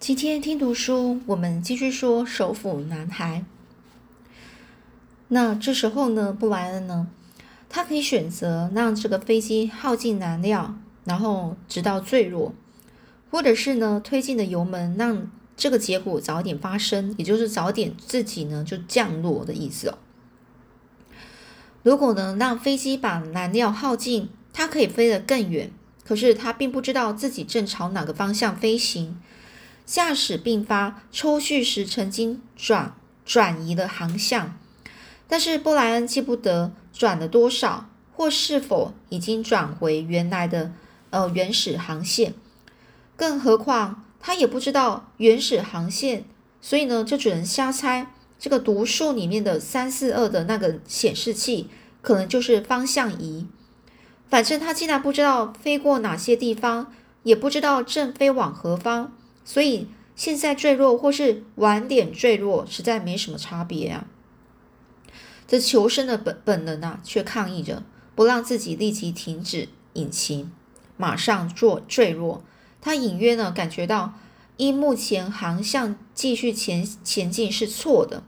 [0.00, 3.44] 今天听读书，我们继续说首府男孩。
[5.26, 7.08] 那这时候呢，布莱恩呢，
[7.68, 12.54] 他可以选择让这个飞机耗尽燃料，然后直到坠落，
[13.32, 19.98] 或者是呢，推进的油门让这个结果早点发生，也就是早点自己呢就降落的意思哦。
[21.82, 25.72] 如果呢让飞机把燃料耗尽，它可以飞得更远，
[26.04, 29.20] 可是他并不知道自己正朝哪个方向飞行。
[29.88, 32.94] 驾驶并发抽蓄时曾经转
[33.24, 34.54] 转移了航向，
[35.26, 40.72] 但是布莱恩记不得转了多少，或是否已经转回原来的
[41.08, 42.34] 呃原始航线。
[43.16, 46.24] 更何况他也不知道原始航线，
[46.60, 48.12] 所以呢就只能瞎猜。
[48.38, 51.70] 这个读数里面的三四二的那个显示器，
[52.02, 53.46] 可能就是方向仪。
[54.28, 56.92] 反正他既然不知道飞过哪些地方，
[57.22, 59.14] 也不知道正飞往何方。
[59.48, 64.06] 所以现在坠落或是晚点坠落，实在没什么差别啊。
[65.46, 67.82] 这求生的本本能啊，却抗议着，
[68.14, 70.52] 不让自己立即停止引擎，
[70.98, 72.44] 马上做坠落。
[72.82, 74.12] 他隐约呢感觉到，
[74.58, 78.22] 依目前航向继续前前进是错的。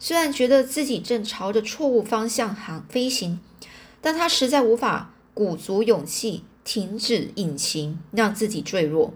[0.00, 3.38] 虽然觉得自己正朝着错误方向航飞行，
[4.00, 9.14] 但他实在无法鼓足勇气停止引擎，让自己坠落。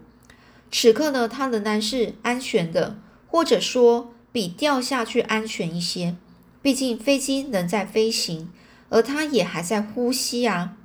[0.76, 6.16] 此刻呢，它仍然是安全的，或者说比掉下去安全一些。
[6.62, 8.50] 毕竟飞机仍在飞行，
[8.88, 10.76] 而它也还在呼吸啊。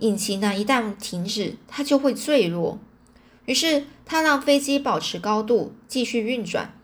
[0.00, 2.80] 引擎呢，一旦停止，它就会坠落。
[3.44, 6.74] 于是他让飞机保持高度，继续运转，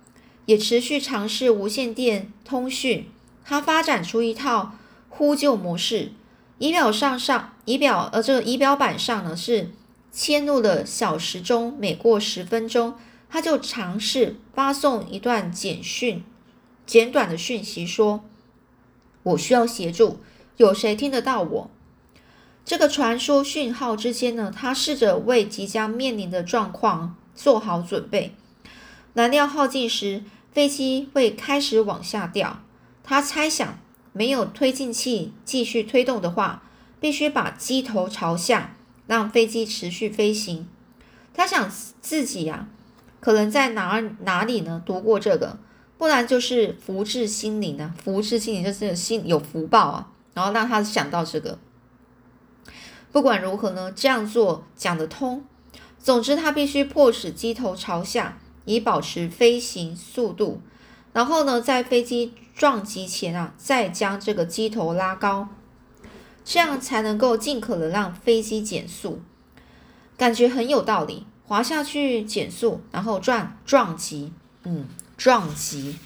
[0.47, 3.09] 也持续尝试无线电通讯。
[3.45, 4.77] 他发展出一套
[5.09, 6.13] 呼救模式，
[6.59, 9.73] 仪表上上仪表呃这个仪表板上呢是。
[10.13, 12.95] 迁入了小时钟，每过十分钟，
[13.31, 16.23] 他就尝试发送一段简讯、
[16.85, 18.23] 简短的讯息，说
[19.25, 20.21] ：“我需要协助，
[20.59, 21.71] 有谁听得到我？”
[22.63, 28.35] 这个传输讯号之间呢，他试着为即将面临的状况做好准备。
[29.15, 30.23] 燃料耗尽时，
[30.53, 32.61] 飞机会开始往下掉。
[33.03, 33.79] 他猜想，
[34.13, 36.63] 没有推进器继续推动的话，
[37.01, 38.77] 必须把机头朝下。
[39.07, 40.69] 让飞机持续飞行。
[41.35, 41.71] 他想
[42.01, 42.69] 自己呀，
[43.21, 45.59] 可能在哪哪里呢读过这个，
[45.97, 51.59] 不然就是福至心灵啊，福至心灵就是心有福报啊，然后让他想到这个。
[53.11, 55.45] 不管如何呢，这样做讲得通。
[55.99, 60.61] 总之，他必须迫使机头朝下，以保持飞行速度。
[61.13, 65.49] 然后呢，在飞机撞击前啊，再将这个机头拉高。
[66.45, 69.21] 这样才能够尽可能让飞机减速，
[70.17, 71.27] 感觉很有道理。
[71.45, 74.33] 滑下去减速，然后撞撞击，
[74.65, 74.87] 嗯，
[75.19, 75.97] 撞击。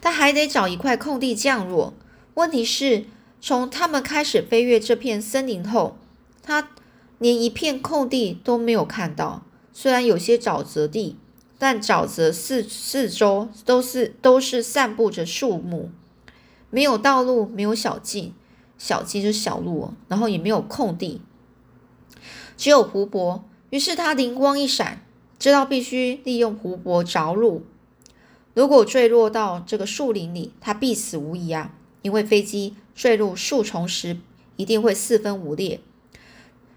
[0.00, 1.92] 他还得找一块空地降落。
[2.34, 3.04] 问题是，
[3.40, 5.98] 从他们开始飞越这片森林后，
[6.42, 6.70] 他
[7.18, 9.42] 连一片空地都没有看到。
[9.74, 11.16] 虽然有些沼泽地，
[11.58, 15.90] 但沼泽四四周都是都是散布着树木，
[16.70, 18.32] 没有道路，没有小径。
[18.82, 21.20] 小径就是小路，然后也没有空地，
[22.56, 23.44] 只有湖泊。
[23.70, 25.06] 于是他灵光一闪，
[25.38, 27.64] 知道必须利用湖泊着陆。
[28.54, 31.72] 如果坠落到这个树林里，他必死无疑啊！
[32.02, 34.18] 因为飞机坠入树丛时
[34.56, 35.78] 一定会四分五裂。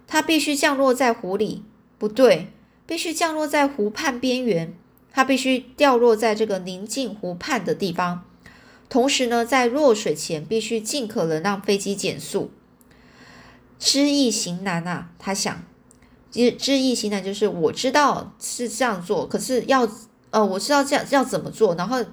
[0.06, 1.64] 他必须降落在湖里，
[1.98, 2.50] 不对，
[2.86, 4.76] 必须降落在湖畔边缘。
[5.12, 8.25] 他必须掉落在这个临近湖畔的地方。
[8.90, 12.52] 同时呢，在落水前必须尽可能让飞机减速。
[13.78, 15.64] 知易行难啊，他想，
[16.32, 19.88] 知知易行难就是我知道是这样做，可是要
[20.30, 22.04] 呃，我知道这样要怎么做，然后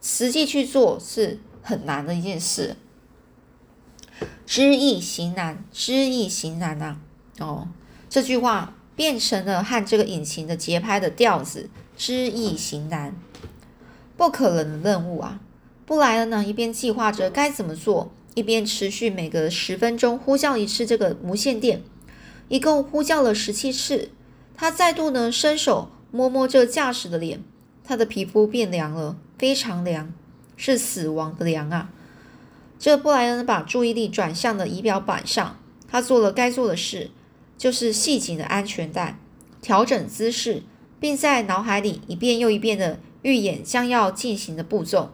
[0.00, 2.76] 实际去做是很难的一件事。
[4.46, 6.98] 知易行难，知易行难啊！
[7.40, 7.68] 哦，
[8.08, 11.68] 这句话变成了和这个引擎的节拍的调子。
[11.96, 13.14] 知易行难，
[14.16, 15.40] 不可能的任务啊！
[15.86, 21.82] 布莱恩呢，一边计划着该怎么做，一边持续每隔十分钟呼叫一次这个无线电，
[22.48, 24.10] 一共呼叫了十七次。
[24.56, 27.42] 他再度呢伸手摸摸这驾驶的脸，
[27.82, 30.12] 他的皮肤变凉了，非常凉，
[30.56, 31.90] 是死亡的凉啊！
[32.78, 37.10] 这布莱恩把注意力转向了仪表板上，他做了该做的事，
[37.58, 39.18] 就是系紧了安全带，
[39.60, 40.62] 调整姿势，
[40.98, 45.12] 并在脑海里一遍又一遍的预演将要进行的步骤。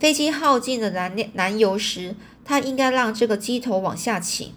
[0.00, 4.54] 飞机耗尽了燃燃油时，他应该让这个机头往下倾，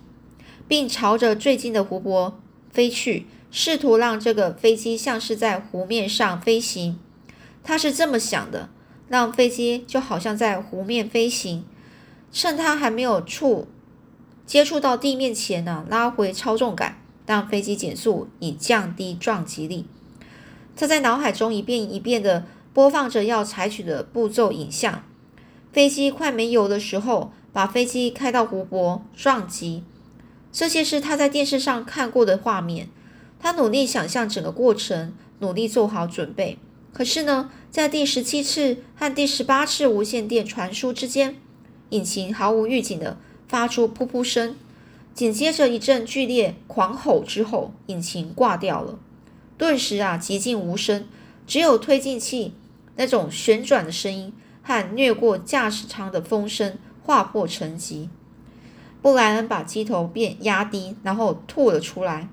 [0.70, 2.40] 并朝着最近的湖泊
[2.72, 6.98] 飞去，试图让这个飞机像是在湖面上飞行。
[7.62, 8.70] 他是这么想的：
[9.10, 11.66] 让飞机就好像在湖面飞行，
[12.32, 13.68] 趁它还没有触
[14.46, 19.86] 接触到地面前呢，拉回操纵杆，让飞机减速，以降低撞击力。
[20.74, 25.04] 他在脑海中一遍一遍的播放着要采取的步骤影像。
[25.74, 29.84] 飞机快没油的时候，把飞机开到湖泊撞击。
[30.52, 32.90] 这些是他在电视上看过的画面。
[33.40, 36.60] 他努力想象整个过程，努力做好准备。
[36.94, 41.36] 可是呢，在第十七次和第十八次无线电传输之间，
[41.90, 43.18] 引擎毫无预警的
[43.48, 44.56] 发出噗噗声，
[45.16, 49.00] 紧接着一阵剧烈狂吼之后，引擎挂掉了。
[49.58, 51.08] 顿时啊，寂静无声，
[51.48, 52.54] 只有推进器
[52.96, 54.32] 那种旋转的声音
[54.64, 58.10] 和掠过驾驶舱的风声划破沉寂。
[59.02, 62.30] 布莱恩把机头变压低，然后吐了出来。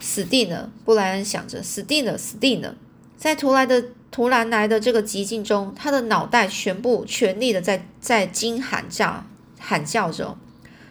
[0.00, 0.70] 死定了！
[0.84, 2.76] 布莱恩想着，死定了，死定了！
[3.16, 9.26] 在突来的突然来的这个寂静中，他的脑袋全部全力的在在惊喊叫
[9.58, 10.38] 喊叫着，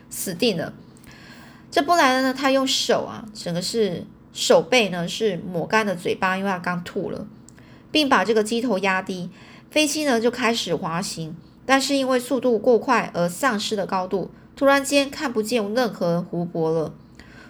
[0.09, 0.73] 死定了！
[1.71, 4.05] 这布莱恩呢，他用手啊，整个是
[4.37, 7.25] 手背呢是抹干了嘴巴，因为他刚吐了，
[7.91, 9.31] 并把这个机头压低，
[9.71, 11.35] 飞机呢就开始滑行，
[11.65, 16.93] 但是因为速度过快而丧失了高度，突然间看不见任何湖泊了。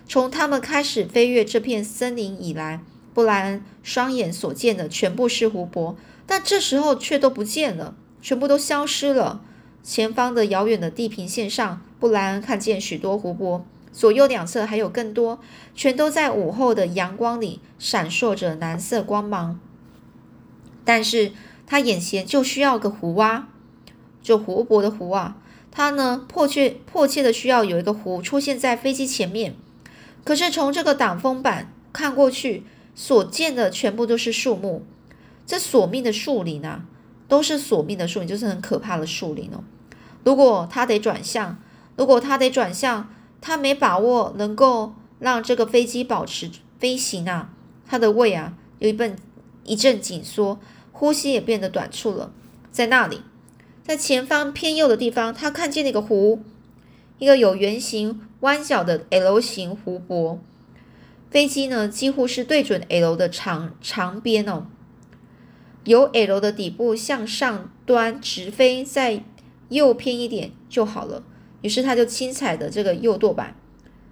[0.08, 2.80] 从他们开始飞越这片森林以来，
[3.14, 9.42] 布莱恩双眼所见的全部是湖泊，但这时候却都不见了，全部都消失了。
[9.84, 13.66] 前方的遥远的地平线上，布莱恩看见许多湖泊，
[13.98, 15.40] 左右两侧还有更多，
[15.74, 19.60] 全都在午后的阳光里闪烁着蓝色光芒。
[20.86, 21.32] 但是
[21.66, 23.50] 他眼前就需要个湖啊，
[24.22, 25.38] 就湖泊的湖啊，
[25.72, 29.56] 他呢迫切迫切的需要有一个湖出现在飞机前面。
[30.24, 34.86] 可是从这个挡风板看过去，所见的全部都是树木。
[35.48, 36.86] 这索命的树林啊，
[37.28, 39.64] 都是索命的树林，就是很可怕的树林哦。
[40.24, 41.58] 如果他得转向，
[41.96, 43.10] 如果他得转向，
[43.42, 46.50] 他没把握能够让这个飞机保持
[46.80, 47.54] 飞行啊。
[47.86, 49.16] 他的胃啊，有一份
[49.64, 50.60] 一阵紧缩，
[50.92, 52.32] 呼吸也变得短促了。
[52.72, 53.22] 在那里，
[53.84, 56.42] 在前方偏右的地方，他看见那个湖，
[57.20, 58.22] 一个有圆形。
[58.42, 60.40] 弯角的 L 型湖泊，
[61.32, 64.68] 飞机呢几乎是对准 L 的长长边哦，
[65.86, 69.24] 由 L 的底部向上端直飞，再
[69.70, 71.24] 右偏一点就好了。
[71.68, 73.54] 于是他就轻踩的这个右舵板，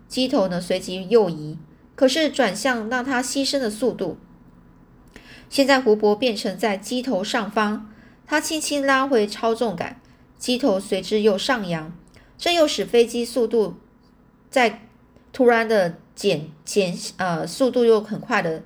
[0.09, 1.57] 机头呢随即右移，
[1.95, 4.17] 可是转向让他牺牲的速度。
[5.49, 7.89] 现在湖泊变成在机头上方，
[8.27, 10.01] 他轻轻拉回操纵杆，
[10.37, 11.97] 机头随之又上扬，
[12.37, 13.75] 这又使飞机速度。
[14.49, 14.81] 在
[15.31, 18.63] 突然的减减呃速度又很快的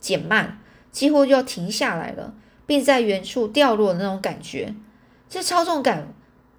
[0.00, 0.58] 减慢，
[0.90, 2.34] 几乎就要停下来了，
[2.66, 4.74] 并在远处掉落的那种感觉，
[5.28, 6.12] 这操纵感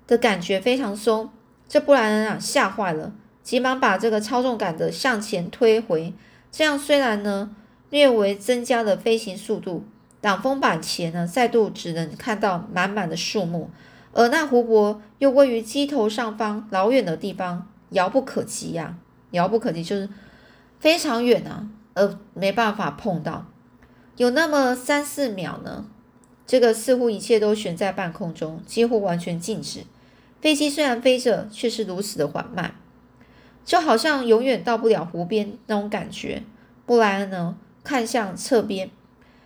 [0.08, 1.30] 的感觉非常松，
[1.68, 6.14] 这布莱恩啊吓坏了，急忙把这个操纵杆的向前推回，
[6.52, 7.56] 这样虽然呢
[7.90, 9.86] 略微增加了飞行速度，
[10.22, 13.70] 挡风板前呢再度只能看到满满的树木，
[14.14, 17.68] 而那湖泊又位于机头上方老远的地方。
[17.90, 18.98] 遥不可及呀，
[19.30, 20.10] 遥不可及就是
[20.80, 23.46] 非常远啊，而没办法碰到。
[24.18, 25.86] 有那么三四秒呢，
[26.48, 29.82] 这个似乎一切都悬在半空中，几乎完全静止。
[30.44, 32.76] 飞机虽然飞着，却是如此的缓慢，
[33.64, 36.44] 就好像永远到不了湖边那种感觉。
[36.86, 38.92] 布莱恩呢，看向侧边，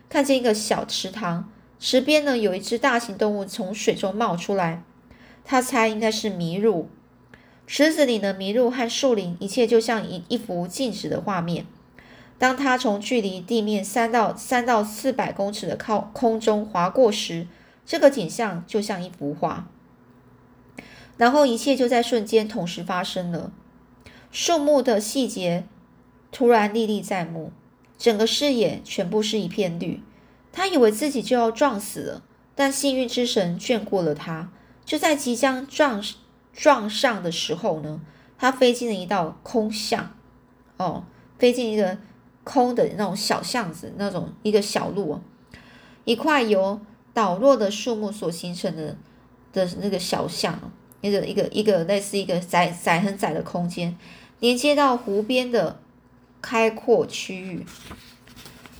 [0.09, 1.47] 看见一个小池塘，
[1.79, 4.81] 池边呢有一只大型动物从水中冒出来，
[5.45, 6.89] 他猜应该是麋鹿。
[7.67, 11.67] 池子里的麋鹿和树林，一切就像一一幅静止的画面。
[12.39, 17.45] 当它从距离地面三到三到四百公尺的靠空中划过时，
[17.85, 19.67] 这个景象就像一幅画。
[21.17, 23.51] 然后一切就在瞬间同时发生了。
[24.31, 25.65] 树木的细节
[26.31, 27.51] 突然历历在目，
[27.97, 30.01] 整个视野全部是一片绿。
[30.51, 32.23] 他以为自己就要撞死了，
[32.55, 34.51] 但幸运之神眷顾了他，
[34.85, 36.03] 就在即将撞。
[36.53, 38.01] 撞上的时候呢，
[38.35, 40.15] 他飞进了一道空巷，
[40.77, 41.03] 哦，
[41.37, 41.99] 飞进一个
[42.43, 45.21] 空的那种小巷子，那种一个小路，
[46.03, 46.81] 一块由
[47.13, 48.97] 倒落的树木所形成的
[49.53, 50.59] 的那个小巷，
[51.01, 53.97] 一个一个一个类似一个窄窄很窄的空间，
[54.39, 55.79] 连接到湖边的
[56.41, 57.65] 开阔区域。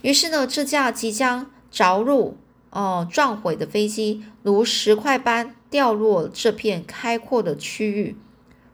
[0.02, 2.38] 于是呢，这架即将着陆。
[2.70, 8.18] 哦，撞毁的飞机如石块般掉落这片开阔的区域。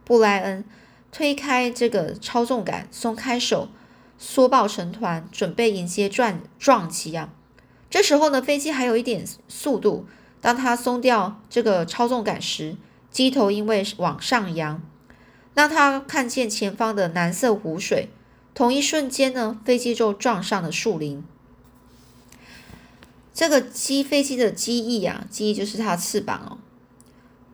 [0.04, 0.66] 布莱恩
[1.12, 3.70] 推开这个操纵杆，松开手，
[4.18, 7.30] 缩抱成团，准备迎接撞撞击啊！
[7.90, 10.08] 这时候呢，飞机还有一点速度。
[10.42, 12.76] 当他松掉这个操纵杆时，
[13.14, 14.82] 机头因为往上扬，
[15.54, 18.10] 让他看见前方的蓝色湖水。
[18.56, 21.24] 同一瞬间呢，飞机就撞上了树林。
[23.34, 26.58] 这个机飞机的机翼啊，机翼就是它的翅膀哦，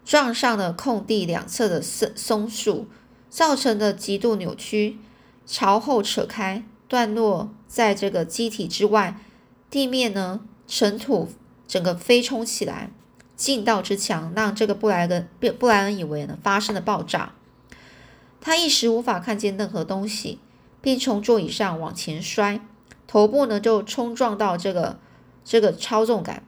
[0.04, 2.88] 撞上了空地两侧的松松树，
[3.30, 4.98] 造成的极度扭曲，
[5.46, 9.18] 朝后扯开，断落在这个机体之外。
[9.70, 11.30] 地面呢，尘土
[11.68, 12.92] 整个飞冲起来，
[13.40, 17.32] 劲道之强，让这个布莱恩布莱恩以为呢发生了爆炸。
[18.42, 20.40] 他一时无法看见任何东西，
[20.82, 22.60] 并从座椅上往前摔，
[23.08, 25.00] 头部呢就冲撞到这个
[25.46, 26.44] 这个操纵杆。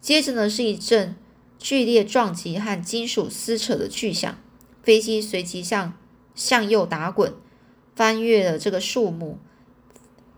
[0.00, 1.14] 接着呢是一阵
[1.58, 4.38] 剧烈撞击和金属撕扯的巨响，
[4.82, 5.92] 飞机随即向
[6.34, 7.34] 向右打滚，
[7.94, 9.38] 翻越了这个树木，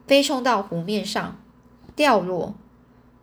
[0.08, 1.40] 飞冲到湖面上。
[1.94, 2.54] 掉落，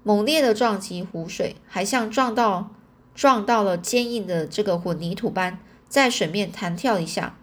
[0.04, 2.72] 猛烈的撞击湖水，还像撞到
[3.16, 7.38] 撞到了坚硬的这个混凝土般，在水面弹跳一下。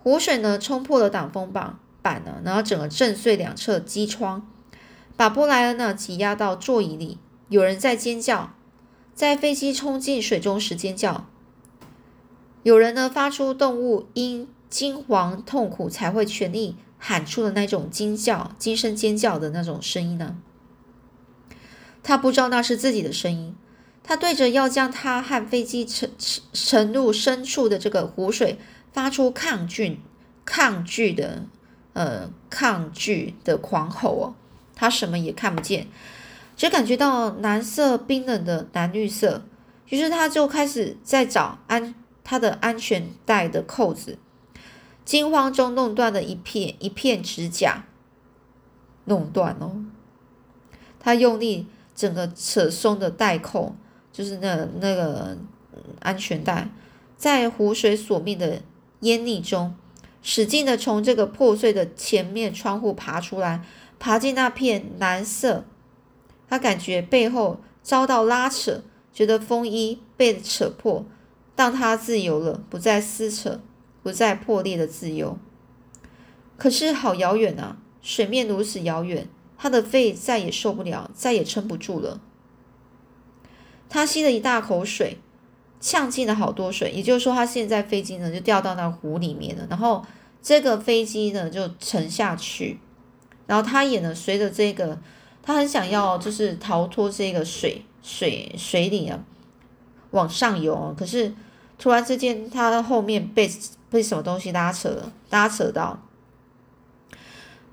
[0.00, 4.48] 湖水呢，冲破了挡风板板呢，然后整个震碎两侧机窗，
[5.16, 7.18] 把布莱恩呢挤压到座椅里。
[7.48, 8.54] 有人在尖叫，
[9.14, 11.26] 在飞机冲进水中时尖叫。
[12.62, 20.36] 有人呢发出动物因惊惶痛苦才会全力喊出的那种惊叫、惊声尖叫的那种声音呢。
[22.08, 23.54] 他不知道那是自己的声音，
[24.02, 28.58] 他对着要将他和飞机沉沉沉入深处的这个湖水
[28.94, 30.00] 发出抗拒、
[30.46, 31.44] 抗拒的
[31.92, 34.34] 呃抗拒的狂吼哦。
[34.74, 35.86] 他什么也看不见，
[36.56, 39.44] 只感觉到蓝色冰冷的蓝绿色。
[39.90, 44.16] 于是他就开始在找安他的安全带的扣子，
[45.04, 47.84] 惊慌中弄断了一片一片指甲，
[49.04, 49.84] 弄断哦。
[50.98, 51.66] 他用力。
[51.98, 53.74] 整个扯松的带扣，
[54.12, 55.36] 就是那那个
[55.98, 56.70] 安全带，
[57.16, 58.62] 在湖水索命的
[59.00, 59.74] 烟溺中，
[60.22, 63.64] 使劲的从这个破碎的前面窗户爬出来，
[63.98, 65.64] 爬进那片蓝色。
[66.48, 71.04] 他感觉背后遭到拉扯，觉得风衣被扯破，
[71.56, 73.60] 让他自由了，不再撕扯，
[74.04, 75.36] 不再破裂的自由。
[76.56, 79.26] 可是好遥远啊，水面如此遥远。
[79.58, 82.20] 他的肺再也受不了，再也撑不住了。
[83.88, 85.18] 他吸了一大口水，
[85.80, 86.92] 呛进了好多水。
[86.92, 89.66] 也就是说，他现在飞机呢就掉到那湖里面了。
[89.68, 90.04] 然后
[90.40, 92.78] 这个飞机呢就沉下去，
[93.46, 94.96] 然后他也呢随着这个，
[95.42, 99.18] 他很想要就是逃脱这个水水水里啊，
[100.12, 100.94] 往上游。
[100.96, 101.34] 可是
[101.78, 103.50] 突然之间，他的后面被
[103.90, 105.98] 被什么东西拉扯了，拉扯到。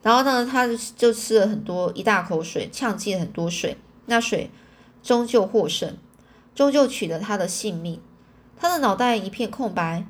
[0.05, 3.75] 然后呢，他就吃了很多一大口水，呛进很多水。
[4.05, 4.51] 那水
[5.01, 5.97] 终究获胜，
[6.53, 7.99] 终究取得他的性命。
[8.55, 10.05] 他的脑袋一片空白，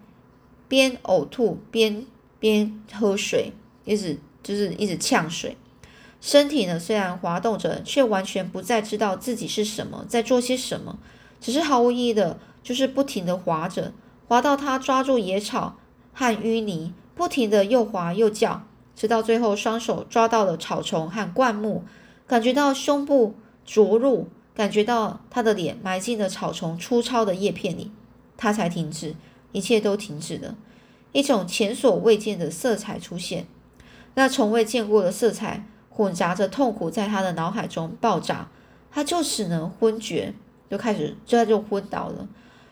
[0.67, 2.05] 边呕吐边
[2.39, 3.53] 边喝水，
[3.85, 5.55] 一直就是一直呛水。
[6.19, 10.99] 身体呢虽然滑动着，却完全不再知道自己是什么，在做些什么，
[11.39, 13.93] 只是毫无意义的，就是不停的滑着，
[14.27, 15.77] 滑到他抓住野草
[16.11, 18.67] 和淤泥，不停的又滑又叫。
[18.95, 21.83] 直到最后，双手抓到了草丛和灌木，
[22.25, 23.35] 感觉到胸部
[23.65, 27.91] 着入，感觉到他的脸埋进了草丛粗糙的叶片里，
[28.37, 29.15] 他才停止，
[29.51, 30.55] 一切都停止了。
[31.11, 33.45] 一种前所未见的色彩出现，
[34.13, 38.49] 那从未见过的色彩混杂着痛苦，在他的脑海中爆炸，
[38.91, 40.33] 他就此呢昏厥，
[40.69, 42.29] 就开始就在就昏倒了，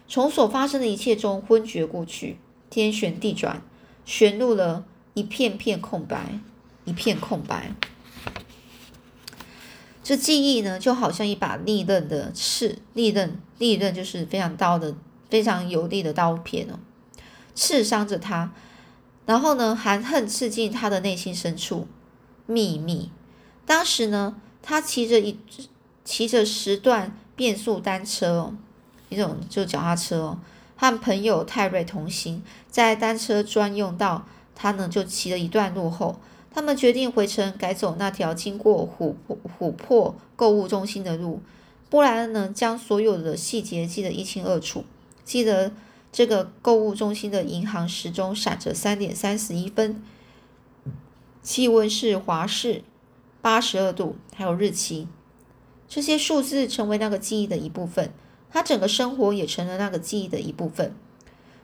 [0.08, 2.38] 从所发生的一切中昏厥过去，
[2.70, 3.62] 天旋地转，
[4.06, 4.86] 旋入了。
[5.14, 6.40] 一片片空白，
[6.86, 7.72] 一片空白。
[10.04, 14.96] 这记忆呢，就好像一把利刃的刺，利刃，利刃就是非常刀的，
[15.30, 16.80] 非常有力的刀片哦，
[17.56, 18.52] 刺伤着他。
[19.26, 21.88] 然后呢，含恨刺进他的内心深处。
[22.46, 23.10] 秘密。
[23.66, 25.40] 当时呢，他骑着一
[26.04, 28.58] 骑着十段变速单车哦，
[29.08, 30.40] 一种就脚踏车哦，
[30.76, 34.28] 和朋友泰瑞同行，在单车专用道。
[34.56, 36.20] 他呢就骑了一段路后，
[36.54, 41.42] 他们决定回城改走那条经过琥珀琥珀购物中心的路。
[41.90, 44.84] 布莱恩呢将所有的细节记得一清二楚，
[45.24, 45.72] 记得
[46.12, 50.02] 这个购物中心的银行时钟闪着三点三十一分，
[51.42, 52.84] 气温是华氏
[53.42, 55.08] 八十二度，还有日期，
[55.88, 58.12] 这些数字成为那个记忆的一部分。
[58.50, 60.96] 他整个生活也成了那个记忆的一部分。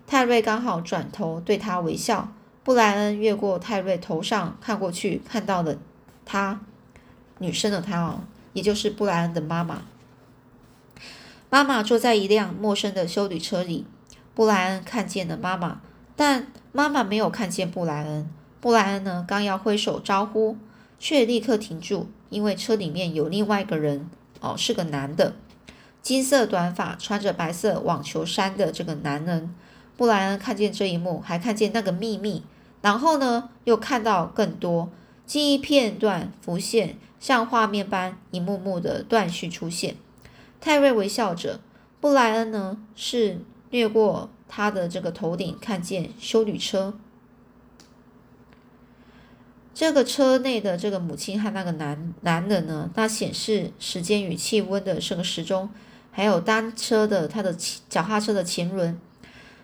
[0.08, 2.34] 泰瑞刚好转头对他微笑。
[2.64, 5.78] 布莱恩越过泰瑞头上看过去，看到了
[6.26, 6.60] 他
[7.40, 8.22] 女生的他哦，
[8.54, 9.82] 也就是布莱恩的妈妈。
[11.50, 13.86] 妈妈坐在一辆陌生的修理车里，
[14.36, 15.82] 布莱恩看见了妈妈，
[16.16, 18.30] 但妈妈没有看见布莱恩。
[18.62, 20.58] 布莱恩呢，刚要挥手招呼，
[21.00, 24.08] 却立刻停住，因为车里面有另外一个人
[24.42, 25.34] 哦，是个男的，
[26.04, 29.56] 金色短发，穿着白色网球衫的这个男人。
[30.00, 32.42] 布莱恩看见这一幕，还看见那个秘密，
[32.82, 34.90] 然后呢，又看到更多
[35.26, 39.98] 记忆片段浮现，像画面般一幕幕的断续出现。
[40.62, 41.60] 泰瑞微笑着，
[42.00, 43.42] 布莱恩呢是
[43.72, 46.94] 掠过他的这个头顶，看见修旅车。
[49.74, 55.70] 这个车内的这个母亲和那个男男人呢，那显示时间与气温的是个时钟，
[56.10, 57.54] 还有单车的他的
[57.90, 58.98] 脚踏车的前轮。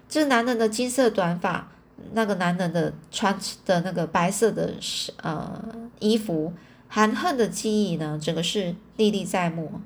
[0.07, 1.67] 这男人的金色短发，
[2.13, 4.73] 那个男人的穿的那个白色的
[5.21, 5.61] 呃
[5.99, 6.53] 衣服，
[6.87, 9.81] 含恨的记忆呢，整个是历历在目。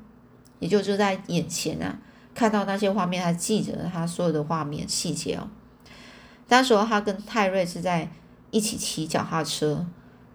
[0.60, 1.98] 也就就在眼前啊，
[2.36, 5.48] 看到那些画面，还记着他所有的画面细节哦。
[6.50, 8.12] 当时候他跟泰瑞是在
[8.52, 9.88] 一起骑脚踏车，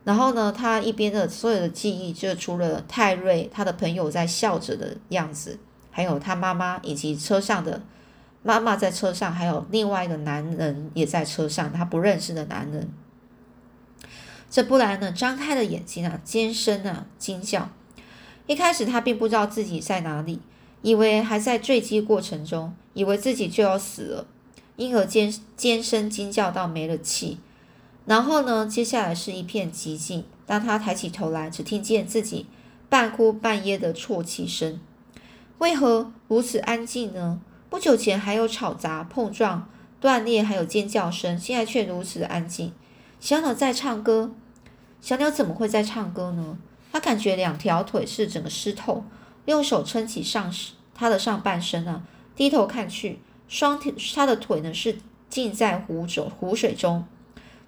[0.03, 5.59] 然后呢，他一边的所有的记忆，就除了泰瑞他的朋友在笑着的样子，
[5.91, 7.83] 还有他妈妈以及车上的
[8.45, 12.89] 妈妈在车上，还有另外一个男人也在车上，他不认识的男人。
[14.51, 17.71] 这布莱呢，张开了眼睛啊，尖声啊，惊叫。
[18.47, 20.41] 一开始他并不知道自己在哪里，
[20.83, 24.27] 以为还在坠机过程中，以为自己就要死了，
[24.77, 27.41] 因而尖尖声惊叫到没了气。
[28.05, 30.25] 然后呢，接下来是一片寂静。
[30.45, 32.47] 当他抬起头来，只听见自己
[32.91, 34.79] 半哭半噎的啜泣声。
[35.57, 37.41] 为何如此安静呢？
[37.75, 39.69] 不久前还有吵杂、碰撞、
[40.00, 42.73] 断裂，还有尖叫声，现在却如此的安静。
[43.19, 44.31] 小鸟在唱歌，
[45.00, 46.57] 小鸟怎么会在唱歌呢？
[46.93, 49.02] 它感觉两条腿是整个湿透，
[49.47, 50.54] 用手撑起上
[50.95, 52.04] 它的上半身啊，
[52.37, 54.97] 低头看去，双腿它的腿呢是
[55.28, 57.04] 浸在湖中湖水中，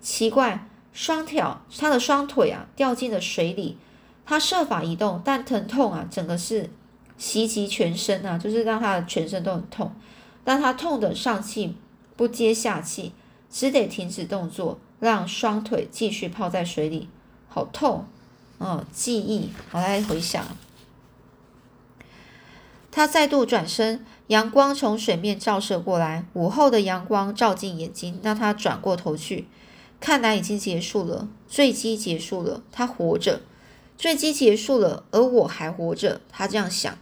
[0.01, 3.77] 奇怪，双条它的双腿啊掉进了水里，
[4.25, 6.71] 它设法移动，但疼痛啊整个是
[7.18, 9.92] 袭击全身啊，就是让他的全身都很痛，
[10.44, 11.74] 但他痛得上气
[12.16, 13.12] 不接下气，
[13.50, 17.09] 只得停止动作，让双腿继续泡在水里，
[17.48, 18.07] 好痛。
[18.59, 20.44] 哦，记忆，我来回想。
[22.90, 29.46] 他再度转身，阳光从水面照射过来，午后的阳光照进眼睛，让他转过头去。
[30.00, 33.42] 看来已经结束了，坠机结束了，他活着，
[33.98, 36.22] 坠机结束了，而我还活着。
[36.31, 36.96] 他这样想。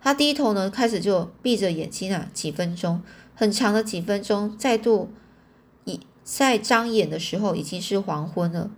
[0.00, 3.02] 他低头呢，开始就闭着眼睛啊，几分钟，
[3.34, 4.56] 很长的几分钟。
[4.56, 5.10] 再度
[5.84, 8.70] 一再张眼的时候，已经是黄昏了。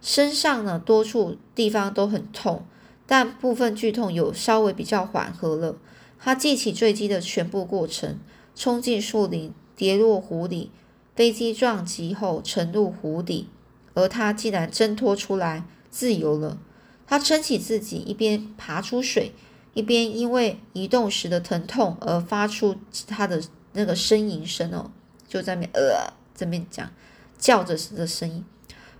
[0.00, 2.64] 身上呢，多处地方都很痛，
[3.06, 5.76] 但部分剧痛有稍微比较缓和了。
[6.18, 8.18] 他记起坠机的全部过程：
[8.54, 10.70] 冲进树林，跌落湖里，
[11.16, 13.48] 飞机撞击后沉入湖底，
[13.94, 16.58] 而他竟然挣脱出来，自由了。
[17.06, 19.32] 他撑起自己，一边爬出水，
[19.72, 24.90] 一边因为移动时的疼痛而发出他的那个呻吟声哦，
[25.28, 26.90] 就在那呃这边讲
[27.38, 28.44] 叫着的声音。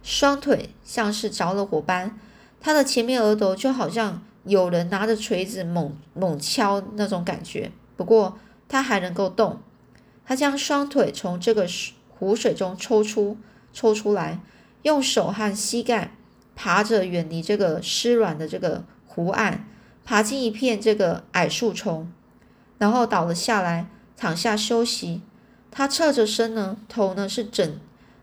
[0.02, 2.18] 双腿像是着了火般，
[2.60, 7.70] 他的前面额头就好像有人拿着锤子猛猛敲那种感觉。
[7.96, 9.60] 不过他还能够动，
[10.24, 11.66] 他将双腿从这个
[12.08, 13.36] 湖水中抽出，
[13.72, 14.40] 抽出来，
[14.82, 16.16] 用手和膝盖
[16.54, 19.68] 爬着远离这个湿软的这个湖岸，
[20.10, 22.10] 爬进一片这个矮树丛，
[22.78, 25.22] 然后倒了下来，躺下休息。
[25.70, 27.78] 他侧着身呢，头呢是枕。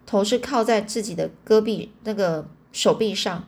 [0.05, 3.47] 头是靠在自己的胳臂那个手臂上，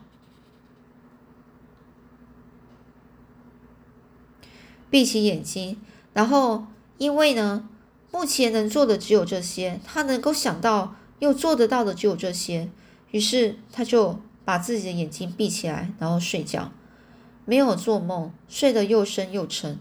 [4.88, 5.78] 闭起眼睛，
[6.14, 6.64] 然后
[6.96, 7.68] 因为呢，
[8.10, 12.70] 目前能做的只有这些，他能够想到又做得到的只有这些，
[13.10, 16.72] 于是他就把自己的眼睛闭起来，然后睡觉，
[17.44, 19.78] 没有做梦，睡得又深又沉。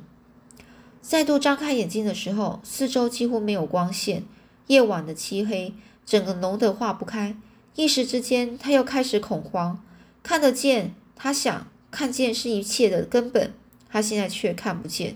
[1.02, 4.24] 再度张开眼睛的时候，四周几乎没有光线，
[4.67, 5.74] 夜晚的漆黑。
[6.06, 7.38] 整个浓得化不开，
[7.76, 9.80] 一时之间，他又开始恐慌。
[10.24, 13.54] 看得见，他想看见是一切的根本，
[13.88, 15.15] 他现在却看不见。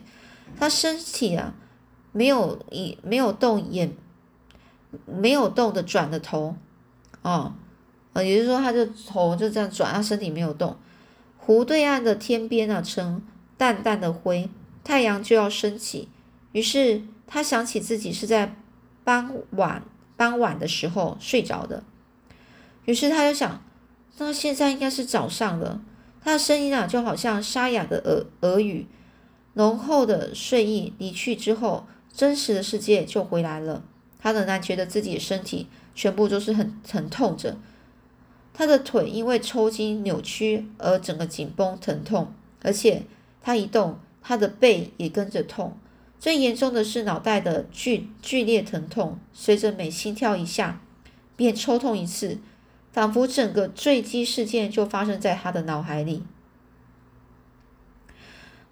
[0.59, 1.55] 他身体啊，
[2.11, 3.89] 没有一没有动，也
[5.07, 6.55] 没有动的转了头。
[7.23, 7.55] 哦，
[8.13, 10.77] 呃，也就是说，他的头就这样转，他身体没有动。
[11.45, 13.21] 湖对岸的天边啊，呈
[13.57, 14.49] 淡淡的灰，
[14.83, 16.07] 太阳就要升起。
[16.53, 18.55] 于是他想起自己是在
[19.03, 19.83] 傍晚。
[20.15, 21.83] 傍晚的时候睡着的，
[22.85, 23.61] 于是他就想，
[24.19, 25.81] 那现在应该是早上了。
[26.23, 28.85] 他的声音啊，就好像沙哑的耳耳语。
[29.55, 33.83] 浓厚的睡意离去之后，真实的世界就回来了。
[34.19, 37.57] 他仍然觉得自己的身体全部都是很疼痛着，
[38.53, 43.03] 他的腿因为抽筋扭曲而整个紧绷疼痛，而且
[43.41, 45.75] 他一动，他的背也跟着痛。
[46.19, 50.79] 最严重的是脑袋的剧剧烈疼痛，随着每心跳一下，
[51.35, 52.37] 便抽痛一次，
[52.91, 56.23] 仿佛整个坠机事件就发生在他的脑海里。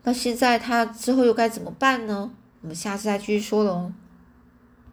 [0.04, 2.32] 那现在他之后又该怎么办呢？
[2.62, 3.92] 我们下次再继续说喽。